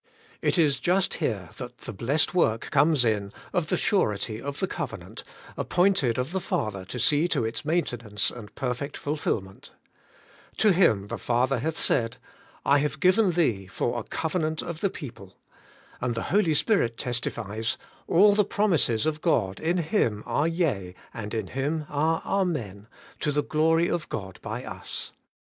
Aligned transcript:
'It 0.51 0.57
is 0.57 0.79
just 0.79 1.13
here 1.21 1.51
that 1.57 1.81
the 1.81 1.93
blessed 1.93 2.33
work 2.33 2.71
comes 2.71 3.05
in 3.05 3.31
of 3.53 3.67
the 3.67 3.77
surety 3.77 4.41
of 4.41 4.59
the 4.59 4.65
covenant, 4.65 5.23
appointed 5.55 6.17
of 6.17 6.31
the 6.31 6.39
Father 6.39 6.85
to 6.85 6.97
see 6.97 7.27
to 7.27 7.45
its 7.45 7.63
maintenance 7.63 8.31
and 8.31 8.55
perfect 8.55 8.97
fulfilment. 8.97 9.73
To 10.57 10.71
Him 10.73 11.05
the 11.09 11.19
Father 11.19 11.59
hath 11.59 11.75
said, 11.75 12.17
*I 12.65 12.79
have 12.79 12.99
given 12.99 13.33
thee 13.33 13.67
for 13.67 13.99
a 13.99 14.03
covenant 14.03 14.63
of 14.63 14.79
the 14.81 14.89
people.' 14.89 15.37
And 16.01 16.15
the 16.15 16.23
Holy 16.33 16.55
Spirit 16.55 16.97
testifies, 16.97 17.77
*A11 18.09 18.35
the 18.37 18.45
promises 18.45 19.05
of 19.05 19.21
God 19.21 19.57
i^ 19.57 19.77
Him 19.81 20.23
are 20.25 20.47
yea, 20.47 20.95
and 21.13 21.31
in 21.35 21.45
Him 21.45 21.85
are 21.89 22.23
Amen, 22.25 22.87
to 23.19 23.31
the 23.31 23.43
glory 23.43 23.87
of 23.87 24.09
God 24.09 24.39
by 24.41 24.63
us.' 24.65 25.11